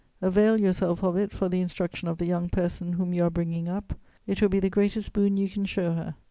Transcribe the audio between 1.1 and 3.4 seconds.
it for the instruction of the young person whom you are